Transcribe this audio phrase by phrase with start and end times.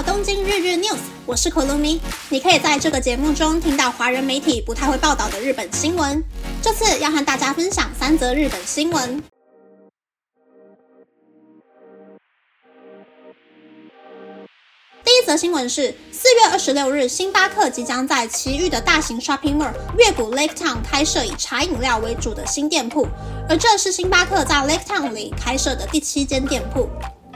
[0.00, 0.96] 到东京日日 News，
[1.26, 2.00] 我是 Kolumi。
[2.30, 6.24] 你可以在这个节目中听到华人媒体不太会报道的日本新闻。
[6.62, 9.22] 这次要和大家分享三则日本新闻。
[15.04, 23.06] 第一则新闻是，四月二十六日，星巴克即将在奇遇的大型 shopping mall 月谷 Lake Town 开设以茶饮料为主的新店铺，
[23.50, 26.88] 而这是星巴克在 Lake Town 里开设的第七间店铺。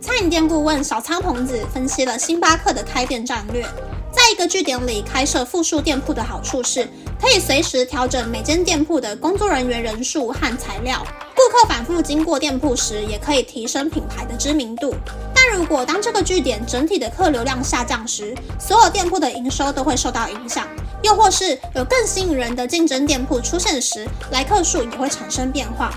[0.00, 3.62] 餐饮店顾问小仓朋子分析了星巴克的开店战略，
[4.10, 6.88] 在一个据点里开设复数店铺的好处是，
[7.20, 11.06] 可以随时调整每间店铺的工作人员人数和材料。
[11.34, 14.94] 顾客反复经过店铺时，也可以提升品牌的知名度。
[15.34, 20.66] 但如果当这个据点整体的客流量下降时，所有店铺的营收都会受到影响。
[21.02, 25.92] 又或是有更吸引人的竞争店铺出现时，来客数也会产生变化。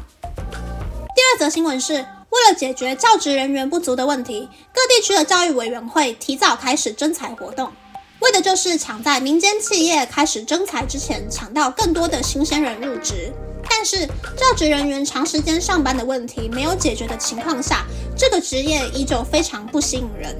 [1.15, 7.71] 第二则新闻是，为了解决教职人员不足的问题，各地区的教育委员会提早开始征才活动，
[8.21, 13.31] 为的就是抢在民间企业开始征才之前，抢到更多的新鲜人入职。
[13.69, 17.85] 但是，教职人员长时间上班的问题没有解决的情况下，
[18.17, 20.35] 这个职业依旧非常不吸引人。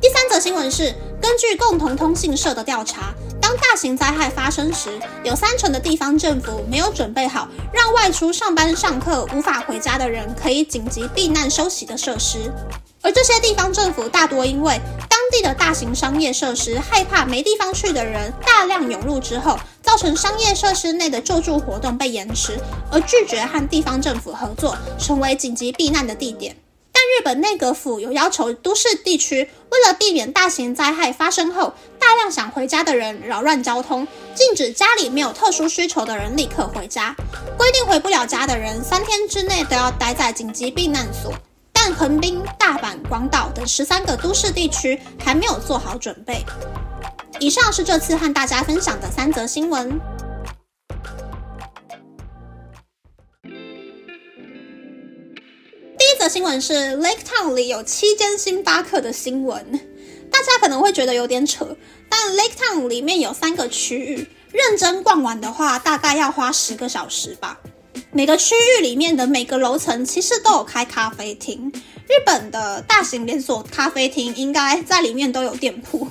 [0.00, 0.92] 第三则新闻是，
[1.22, 12.52] 根据共同通信社的调查，当大型灾害发生时，有三成的地方政府没有准备好让外出上班、上课无法回家的人可以紧急避难休息的设施。
[13.00, 19.56] 而这些地方政府大多因为当地的大型商业设施害怕没地方去的人大量涌入之后。
[19.82, 22.58] 造成商业设施内的救助活动被延迟，
[22.90, 26.56] 而拒绝和地方政府合作，成为紧急避难的地点。
[27.18, 37.14] 日本内阁府有要求都市地区，为了避免大型灾害发生后大量想回家的人扰乱交通，禁止家里没有特殊需求的人立刻回家，
[37.58, 41.34] 规定回不了家的人三天之内都要待在紧急避难所。
[41.70, 46.42] 但横滨、大阪、广岛等十三个都市地区还没有做好准备。
[47.38, 50.00] 以上是这次和大家分享的三则新闻。
[56.32, 59.62] 新闻是 Lake Town 里有七间星巴克的新闻，
[60.30, 61.76] 大家可能会觉得有点扯，
[62.08, 67.60] 但 Lake Town 里面有三个区域，认真逛完的话，大概要花十个小时吧。
[68.12, 71.70] 每个区域里面的每个楼层其实都有开咖啡厅，
[72.08, 76.08] 日本的大型连锁咖啡厅应该在里面都有店铺。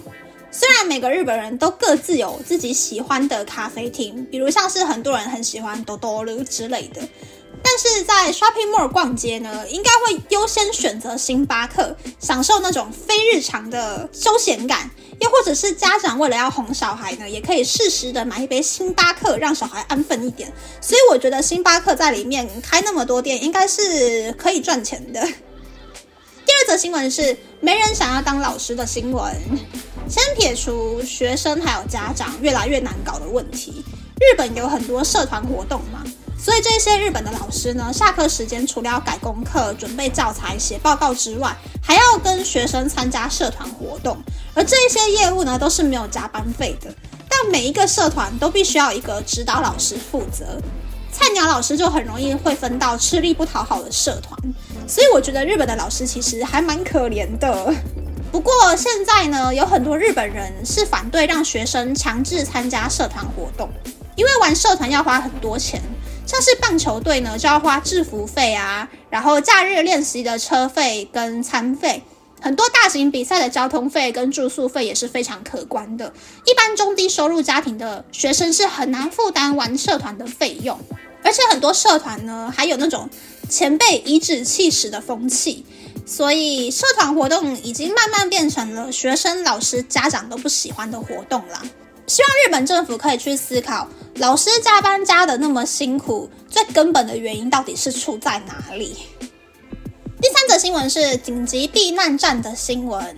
[0.51, 7.01] 虽然每个日本人都各自有自己喜欢的咖啡厅，比如像是很多人很喜欢多多噜之类的，
[7.63, 14.89] 但是在 shopping mall 逛街呢，应该会优先选择星巴克，享受那种非日常的休闲感。
[15.19, 20.51] 又或者是家长为了要哄小孩呢，也可以适时的买一杯星巴克，让小孩安分一点。
[20.81, 25.21] 所以我觉得星巴克在里面开那么多店，应该是可以赚钱的。
[25.23, 29.31] 第二则新闻是没人想要当老师的新闻。
[30.09, 33.85] 先撇除学生还有家长越来越难搞的问题，
[34.19, 36.03] 日本有很多社团活动嘛，
[36.43, 44.17] 所以这些日本的老师呢，下课时间除了要改功课、准备教材、写报告之外，还要跟学生参加社团活动，
[44.55, 46.91] 而这些业务呢，都是没有加班费的。
[47.29, 50.59] 但每一个社团都必须要一个指导老师负责，
[51.11, 54.35] 菜鸟老师就很容易会分到吃力不讨好的社团，
[54.87, 57.71] 所以我觉得日本的老师其实还蛮可怜的。
[58.31, 63.69] 不过现在呢，有很多日本人是反对让学生强制参加社团活动，
[64.15, 65.79] 因为玩社团要花很多钱，
[66.25, 72.03] 像是棒球队呢就要花制服费啊，然后假日练习的车费跟餐费，
[72.41, 76.13] 很多大型比赛的交通费跟住宿费也是非常可观的。
[76.45, 80.79] 一般中低收入家庭的学生是很难负担玩社团的费用，
[81.23, 83.09] 而且很多社团呢还有那种
[83.49, 85.65] 前辈颐指气使的风气。
[86.03, 91.61] 所以，社团活动已经慢慢变成了学生、老师、家长都不喜欢的活动啦。
[92.07, 98.95] 希望日本政府可以去思考，老师加班加的那么辛苦，最根本的原因到底是出在哪里？
[100.21, 103.15] 第三则新闻是紧急避难站的新闻。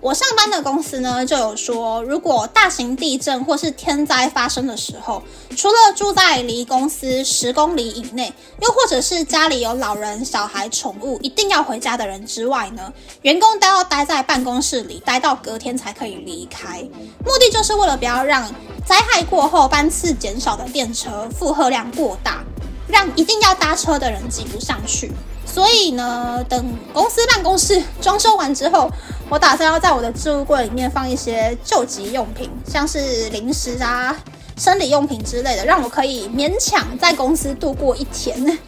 [0.00, 5.22] 我上班的公司呢，就有说，如果大型地震或是天灾发生的时候，
[5.54, 8.32] 除了住在离公司十公里以内，
[8.62, 16.80] 又或者是家里有老人、小孩、宠物一定要回家的人之外呢，员工都要待在办公室里，待到隔天才可以离开。
[17.22, 18.50] 目的就是为了不要让
[18.86, 22.42] 灾害过后班次减少的电车负荷量过大，
[22.88, 25.12] 让一定要搭车的人挤不上去。
[25.44, 28.88] 所以呢，等公司办公室装修完之后，
[29.30, 34.16] 我打算要在我的置物柜里面放一些救急用品像是零食啊
[34.56, 38.36] 生理用品之类的让我可以勉强在公司度过一天。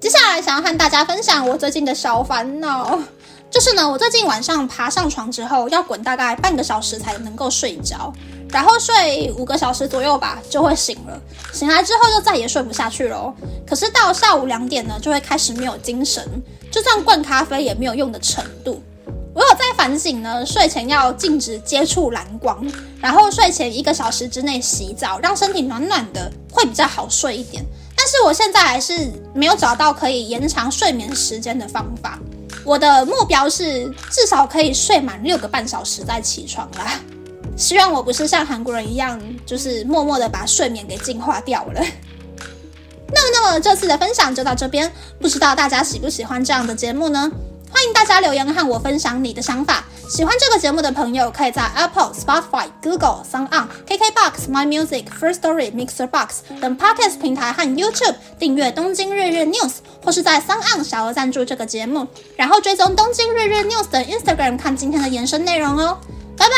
[0.00, 3.00] 接下来想要和大家分享我最近的小烦恼
[3.50, 8.12] 就是呢我最近晚上爬上床之后要滚大概半个小时才能够睡着
[8.54, 11.20] 然后睡五个小时左右吧就会醒了，
[11.52, 13.34] 醒来之后就再也睡不下去喽。
[13.66, 16.24] 可是到下午两点呢，就会开始没有精神，
[16.70, 18.80] 就算灌咖啡也没有用的程度。
[19.34, 22.64] 我有在反省呢，睡前要禁止接触蓝光，
[23.00, 27.64] 然后睡前一个小时之内洗澡，让身体暖暖的，会比较好睡一点。
[27.96, 32.20] 但是我现在还是没有找到可以延长睡眠时间的方法。
[32.64, 37.00] 我的目标是至少可以睡满六个半小时再起床啦。
[37.56, 41.80] 希望我不是像韩国人一样，就是默默的把睡眠给净化掉了。
[43.12, 44.90] 那么，那么这次的分享就到这边，
[45.20, 47.30] 不知道大家喜不喜欢这样的节目呢？
[47.70, 49.84] 欢迎大家留言和我分享你的想法。
[50.08, 59.70] 喜欢这个节目的朋友，可以在 Apple、Spotify、Google、s o n On、KKBox、My Music、First Story、Mixer Box 等 Podcast 平台和 YouTube 订阅《东京日日 News》，
[60.04, 62.06] 或是在 s o n On 小额赞助这个节目，
[62.36, 65.98] 然后追踪《东京日日 News》的 Instagram 看今天的延伸内容哦。
[66.36, 66.52] 拜拜